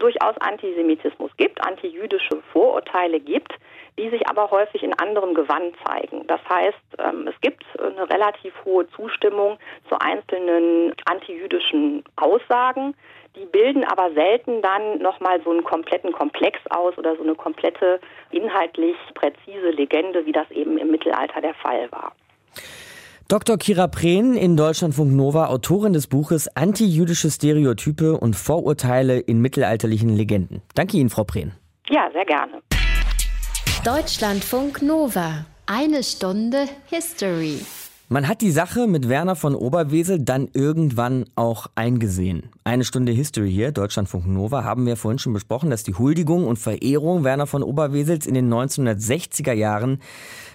[0.00, 3.52] durchaus Antisemitismus gibt, antijüdische Vorurteile gibt,
[3.98, 6.26] die sich aber häufig in anderem Gewand zeigen.
[6.26, 9.58] Das heißt, ähm, es gibt eine relativ hohe Zustimmung
[9.88, 12.94] zu einzelnen antijüdischen Aussagen.
[13.36, 18.00] Die bilden aber selten dann nochmal so einen kompletten Komplex aus oder so eine komplette
[18.32, 22.12] inhaltlich präzise Legende, wie das eben im Mittelalter der Fall war.
[23.30, 23.58] Dr.
[23.58, 30.62] Kira Prehn in Deutschlandfunk Nova, Autorin des Buches Antijüdische Stereotype und Vorurteile in mittelalterlichen Legenden.
[30.74, 31.52] Danke Ihnen, Frau Prehn.
[31.88, 32.60] Ja, sehr gerne.
[33.84, 35.46] Deutschlandfunk Nova.
[35.66, 37.60] Eine Stunde History.
[38.12, 42.50] Man hat die Sache mit Werner von Oberwesel dann irgendwann auch eingesehen.
[42.64, 46.58] Eine Stunde History hier, Deutschlandfunk Nova, haben wir vorhin schon besprochen, dass die Huldigung und
[46.58, 50.00] Verehrung Werner von Oberwesels in den 1960er Jahren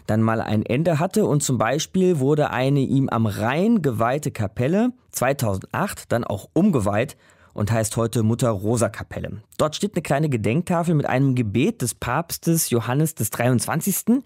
[0.06, 4.92] dann mal ein Ende hatte und zum Beispiel wurde eine ihm am Rhein geweihte Kapelle
[5.12, 7.16] 2008 dann auch umgeweiht
[7.54, 9.42] und heißt heute Mutter Rosa Kapelle.
[9.58, 14.24] Dort steht eine kleine Gedenktafel mit einem Gebet des Papstes Johannes des 23.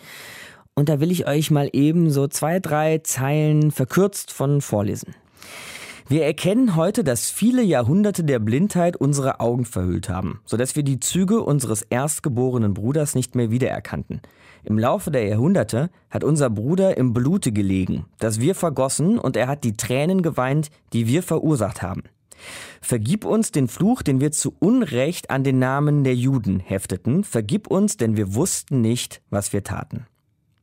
[0.79, 5.13] Und da will ich euch mal eben so zwei, drei Zeilen verkürzt von vorlesen.
[6.07, 11.01] Wir erkennen heute, dass viele Jahrhunderte der Blindheit unsere Augen verhüllt haben, sodass wir die
[11.01, 14.21] Züge unseres erstgeborenen Bruders nicht mehr wiedererkannten.
[14.63, 19.49] Im Laufe der Jahrhunderte hat unser Bruder im Blute gelegen, das wir vergossen, und er
[19.49, 22.03] hat die Tränen geweint, die wir verursacht haben.
[22.79, 27.25] Vergib uns den Fluch, den wir zu Unrecht an den Namen der Juden hefteten.
[27.25, 30.05] Vergib uns, denn wir wussten nicht, was wir taten.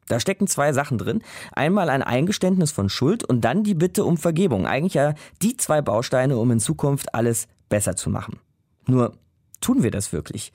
[0.09, 1.23] Da stecken zwei Sachen drin.
[1.53, 4.67] Einmal ein Eingeständnis von Schuld und dann die Bitte um Vergebung.
[4.67, 8.39] Eigentlich ja die zwei Bausteine, um in Zukunft alles besser zu machen.
[8.87, 9.13] Nur
[9.61, 10.53] Tun wir das wirklich?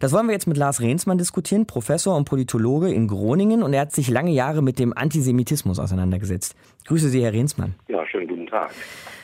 [0.00, 3.82] Das wollen wir jetzt mit Lars Rehnsmann diskutieren, Professor und Politologe in Groningen und er
[3.82, 6.56] hat sich lange Jahre mit dem Antisemitismus auseinandergesetzt.
[6.86, 7.74] Grüße Sie, Herr Rehnsmann.
[7.88, 8.70] Ja, schönen guten Tag.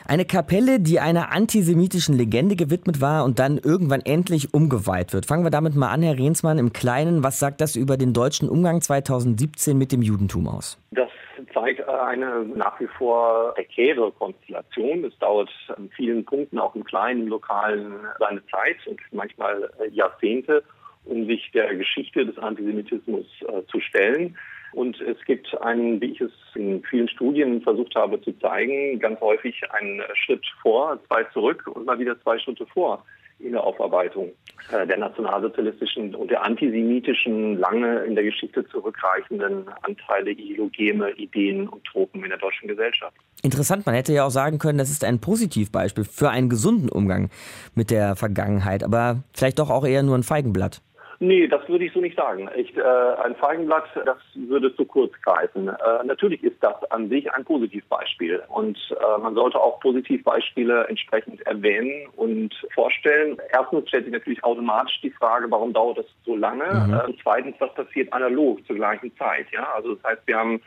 [0.09, 5.27] Eine Kapelle, die einer antisemitischen Legende gewidmet war und dann irgendwann endlich umgeweiht wird.
[5.27, 7.25] Fangen wir damit mal an, Herr Rehnsmann, im Kleinen.
[7.25, 10.79] Was sagt das über den deutschen Umgang 2017 mit dem Judentum aus?
[10.93, 11.11] Das
[11.53, 15.05] zeigt eine nach wie vor prekäre Konstellation.
[15.05, 20.63] Es dauert an vielen Punkten, auch im kleinen Lokalen, seine Zeit und manchmal Jahrzehnte,
[21.05, 24.37] um sich der Geschichte des Antisemitismus äh, zu stellen.
[24.73, 29.21] Und es gibt einen, wie ich es in vielen Studien versucht habe zu zeigen, ganz
[29.21, 33.03] häufig einen Schritt vor, zwei zurück und mal wieder zwei Schritte vor
[33.39, 34.33] in der Aufarbeitung
[34.73, 41.85] äh, der nationalsozialistischen und der antisemitischen, lange in der Geschichte zurückreichenden Anteile, Ideologeme, Ideen und
[41.85, 43.17] Tropen in der deutschen Gesellschaft.
[43.43, 47.29] Interessant, man hätte ja auch sagen können, das ist ein Positivbeispiel für einen gesunden Umgang
[47.75, 50.81] mit der Vergangenheit, aber vielleicht doch auch eher nur ein Feigenblatt.
[51.19, 52.49] Nee, das würde ich so nicht sagen.
[52.57, 55.69] Ich, äh, ein Feigenblatt, das würde zu kurz greifen.
[55.69, 61.41] Äh, natürlich ist das an sich ein Positivbeispiel und äh, man sollte auch Positivbeispiele entsprechend
[61.47, 63.39] erwähnen und vorstellen.
[63.51, 66.65] Erstens stellt sich natürlich automatisch die Frage, warum dauert das so lange?
[66.65, 66.95] Mhm.
[66.95, 69.47] Äh, zweitens, was passiert analog zur gleichen Zeit?
[69.53, 70.61] Ja, also das heißt, wir haben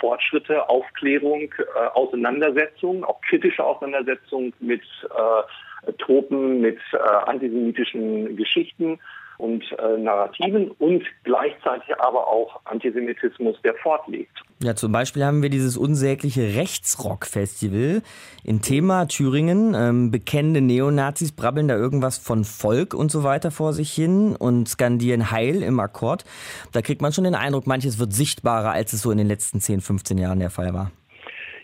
[0.00, 8.98] Fortschritte, Aufklärung, äh, Auseinandersetzung, auch kritische Auseinandersetzung mit äh, Tropen, mit äh, antisemitischen Geschichten
[9.42, 14.30] und äh, Narrativen und gleichzeitig aber auch Antisemitismus, der fortlebt.
[14.62, 18.02] Ja, zum Beispiel haben wir dieses unsägliche Rechtsrock-Festival
[18.44, 19.74] in Thema Thüringen.
[19.74, 24.68] Ähm, bekennende Neonazis brabbeln da irgendwas von Volk und so weiter vor sich hin und
[24.68, 26.24] skandieren Heil im Akkord.
[26.70, 29.60] Da kriegt man schon den Eindruck, manches wird sichtbarer, als es so in den letzten
[29.60, 30.92] 10, 15 Jahren der Fall war.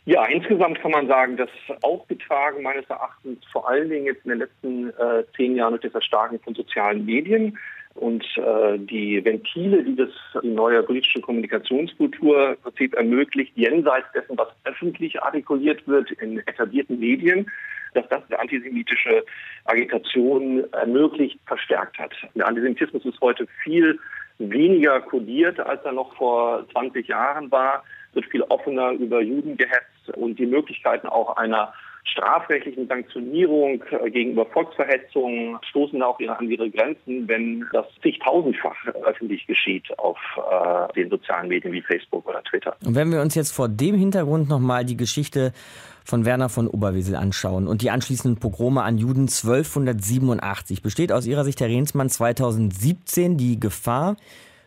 [0.09, 1.51] Ja, insgesamt kann man sagen, dass
[1.83, 5.97] aufgetragen meines Erachtens vor allen Dingen jetzt in den letzten äh, zehn Jahren durch das
[5.97, 7.59] Erstarken von sozialen Medien
[7.93, 10.09] und äh, die Ventile, die das
[10.43, 16.99] die neue politische Kommunikationskultur im Prinzip ermöglicht, jenseits dessen, was öffentlich artikuliert wird in etablierten
[16.99, 17.47] Medien,
[17.93, 19.23] dass das eine antisemitische
[19.67, 22.15] Agitation ermöglicht, verstärkt hat.
[22.35, 23.99] Der Antisemitismus ist heute viel
[24.39, 30.17] weniger kodiert, als er noch vor 20 Jahren war, wird viel offener über Juden gehetzt
[30.17, 31.73] und die Möglichkeiten auch einer
[32.13, 39.87] strafrechtlichen Sanktionierung äh, gegenüber Volksverhetzungen stoßen auch an ihre Grenzen, wenn das zigtausendfach öffentlich geschieht
[39.99, 42.77] auf äh, den sozialen Medien wie Facebook oder Twitter.
[42.85, 45.53] Und wenn wir uns jetzt vor dem Hintergrund nochmal die Geschichte
[46.05, 51.45] von Werner von Oberwesel anschauen und die anschließenden Pogrome an Juden 1287, besteht aus Ihrer
[51.45, 54.17] Sicht, Herr Rehnsmann, 2017 die Gefahr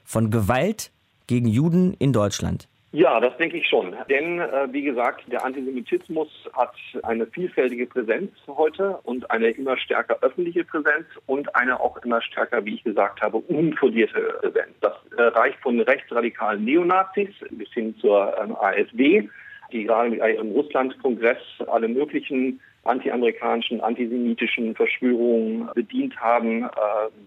[0.04, 0.91] von Gewalt
[1.25, 2.67] gegen Juden in Deutschland?
[2.93, 3.95] Ja, das denke ich schon.
[4.10, 10.17] Denn, äh, wie gesagt, der Antisemitismus hat eine vielfältige Präsenz heute und eine immer stärker
[10.21, 14.73] öffentliche Präsenz und eine auch immer stärker, wie ich gesagt habe, unkodierte Präsenz.
[14.82, 19.30] Das äh, reicht von rechtsradikalen Neonazis bis hin zur ähm, AfD,
[19.71, 26.63] die gerade mit ihrem Russland-Kongress alle möglichen antiamerikanischen, antisemitischen Verschwörungen bedient haben.
[26.63, 26.67] Äh,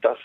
[0.03, 0.19] das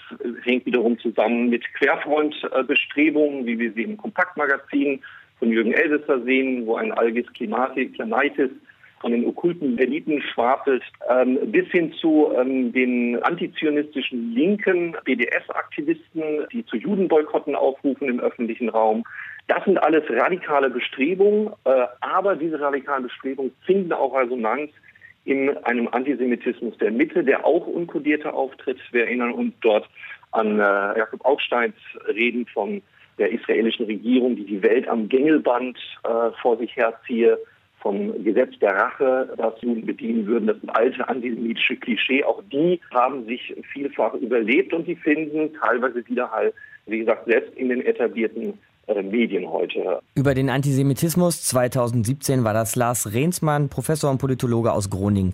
[0.43, 5.01] hängt wiederum zusammen mit Querfrontbestrebungen, wie wir sie im Kompaktmagazin
[5.39, 8.51] von Jürgen Elsässer sehen, wo ein Algis Klimaitis
[8.99, 16.65] von den okkulten Eliten schwafelt, ähm, bis hin zu ähm, den antizionistischen linken BDS-Aktivisten, die
[16.65, 19.03] zu Judenboykotten aufrufen im öffentlichen Raum.
[19.47, 24.71] Das sind alles radikale Bestrebungen, äh, aber diese radikalen Bestrebungen finden auch Resonanz
[25.25, 28.79] in einem Antisemitismus der Mitte, der auch unkodierter auftritt.
[28.91, 29.89] Wir erinnern uns dort
[30.31, 31.75] an äh, Jakob Augsteins
[32.07, 32.81] Reden von
[33.19, 37.37] der israelischen Regierung, die die Welt am Gängelband äh, vor sich herziehe,
[37.81, 40.47] vom Gesetz der Rache, das Juden bedienen würden.
[40.47, 42.23] Das sind alte antisemitische Klischee.
[42.23, 46.53] Auch die haben sich vielfach überlebt und die finden teilweise Widerhall,
[46.87, 50.01] wie gesagt, selbst in den etablierten äh, Medien heute.
[50.15, 55.33] Über den Antisemitismus 2017 war das Lars Rehnsmann, Professor und Politologe aus Groningen.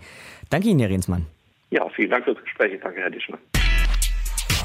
[0.49, 1.25] Danke Ihnen, Herr Rehnsmann.
[1.71, 2.79] Ja, vielen Dank fürs Gespräch.
[2.81, 3.39] Danke, Herr Dischmann.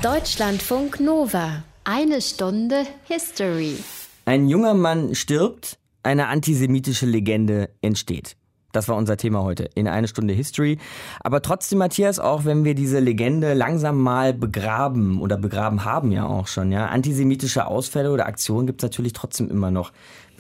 [0.02, 1.62] Deutschlandfunk Nova.
[1.92, 3.74] Eine Stunde History.
[4.24, 8.36] Ein junger Mann stirbt, eine antisemitische Legende entsteht.
[8.70, 10.78] Das war unser Thema heute in eine Stunde History.
[11.18, 16.26] Aber trotzdem, Matthias, auch wenn wir diese Legende langsam mal begraben oder begraben haben ja
[16.26, 19.90] auch schon, ja, antisemitische Ausfälle oder Aktionen gibt es natürlich trotzdem immer noch.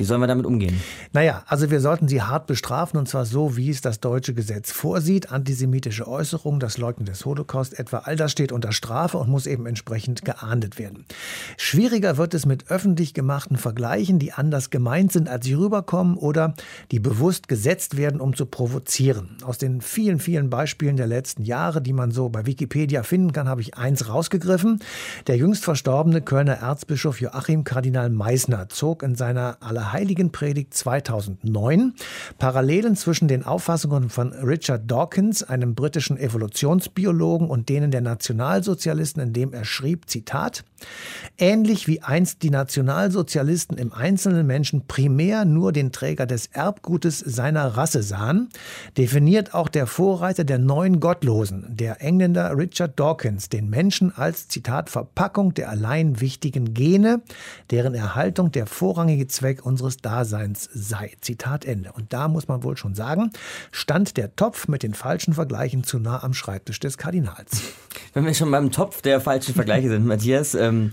[0.00, 0.80] Wie sollen wir damit umgehen?
[1.12, 4.72] Naja, also wir sollten sie hart bestrafen und zwar so, wie es das deutsche Gesetz
[4.72, 5.30] vorsieht.
[5.30, 9.66] Antisemitische Äußerungen, das Leugnen des Holocaust etwa, all das steht unter Strafe und muss eben
[9.66, 11.04] entsprechend geahndet werden.
[11.58, 16.54] Schwieriger wird es mit öffentlich gemachten Vergleichen, die anders gemeint sind, als sie rüberkommen oder
[16.92, 19.36] die bewusst gesetzt werden, um zu provozieren.
[19.44, 23.50] Aus den vielen, vielen Beispielen der letzten Jahre, die man so bei Wikipedia finden kann,
[23.50, 24.80] habe ich eins rausgegriffen.
[25.26, 31.94] Der jüngst verstorbene Kölner Erzbischof Joachim Kardinal Meissner zog in seiner aller Heiligenpredigt 2009
[32.38, 39.52] Parallelen zwischen den Auffassungen von Richard Dawkins, einem britischen Evolutionsbiologen, und denen der Nationalsozialisten, indem
[39.52, 40.64] er schrieb, Zitat,
[41.38, 47.76] Ähnlich wie einst die Nationalsozialisten im einzelnen Menschen primär nur den Träger des Erbgutes seiner
[47.76, 48.50] Rasse sahen,
[48.98, 54.90] definiert auch der Vorreiter der neuen Gottlosen, der Engländer Richard Dawkins, den Menschen als Zitat
[54.90, 57.22] Verpackung der allein wichtigen Gene,
[57.70, 61.12] deren Erhaltung der vorrangige Zweck unseres Daseins sei.
[61.20, 61.92] Zitat Ende.
[61.92, 63.30] Und da muss man wohl schon sagen,
[63.72, 67.62] stand der Topf mit den falschen Vergleichen zu nah am Schreibtisch des Kardinals.
[68.12, 70.92] Wenn wir schon beim Topf der falschen Vergleiche sind, Matthias, ähm,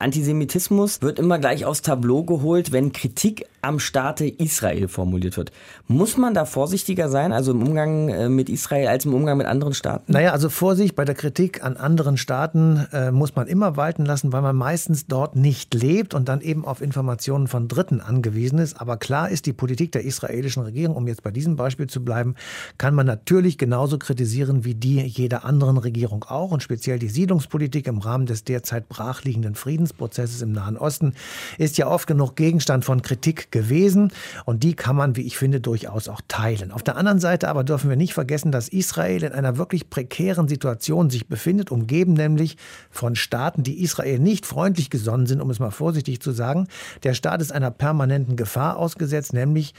[0.00, 5.52] Antisemitismus wird immer gleich aufs Tableau geholt, wenn Kritik am Staate Israel formuliert wird.
[5.86, 9.46] Muss man da vorsichtiger sein, also im Umgang äh, mit Israel, als im Umgang mit
[9.46, 10.12] anderen Staaten?
[10.12, 14.32] Naja, also Vorsicht bei der Kritik an anderen Staaten äh, muss man immer walten lassen,
[14.32, 18.80] weil man meistens dort nicht lebt und dann eben auf Informationen von Dritten angewiesen ist.
[18.80, 22.34] Aber klar ist, die Politik der israelischen Regierung, um jetzt bei diesem Beispiel zu bleiben,
[22.78, 26.50] kann man natürlich genauso kritisieren wie die jeder anderen Regierung auch.
[26.50, 29.54] Und speziell die Siedlungspolitik im Rahmen des derzeit brachliegenden
[29.84, 31.14] Friedensprozesses im Nahen Osten
[31.58, 34.12] ist ja oft genug Gegenstand von Kritik gewesen
[34.44, 36.72] und die kann man, wie ich finde, durchaus auch teilen.
[36.72, 40.48] Auf der anderen Seite aber dürfen wir nicht vergessen, dass Israel in einer wirklich prekären
[40.48, 42.56] Situation sich befindet, umgeben nämlich
[42.90, 46.66] von Staaten, die Israel nicht freundlich gesonnen sind, um es mal vorsichtig zu sagen.
[47.02, 49.74] Der Staat ist einer permanenten Gefahr ausgesetzt, nämlich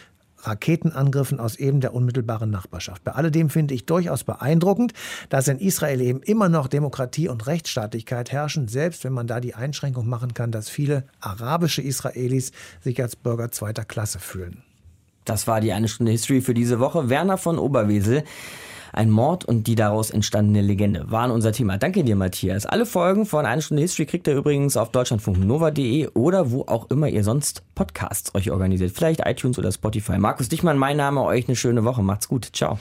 [0.47, 3.03] Raketenangriffen aus eben der unmittelbaren Nachbarschaft.
[3.03, 4.93] Bei alledem finde ich durchaus beeindruckend,
[5.29, 9.55] dass in Israel eben immer noch Demokratie und Rechtsstaatlichkeit herrschen, selbst wenn man da die
[9.55, 14.63] Einschränkung machen kann, dass viele arabische Israelis sich als Bürger zweiter Klasse fühlen.
[15.25, 17.09] Das war die eine Stunde History für diese Woche.
[17.09, 18.23] Werner von Oberwesel.
[18.95, 21.77] Ein Mord und die daraus entstandene Legende waren unser Thema.
[21.77, 22.65] Danke dir, Matthias.
[22.65, 27.09] Alle Folgen von Eine Stunde History kriegt ihr übrigens auf deutschlandfunknova.de oder wo auch immer
[27.09, 28.93] ihr sonst Podcasts euch organisiert.
[28.95, 30.17] Vielleicht iTunes oder Spotify.
[30.17, 31.23] Markus Dichmann, mein Name.
[31.23, 32.03] Euch eine schöne Woche.
[32.03, 32.47] Macht's gut.
[32.53, 32.79] Ciao.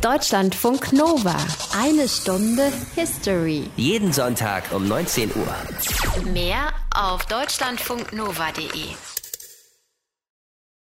[0.00, 1.36] Deutschlandfunk Nova.
[1.78, 3.64] Eine Stunde History.
[3.76, 6.32] Jeden Sonntag um 19 Uhr.
[6.32, 9.09] Mehr auf deutschlandfunknova.de.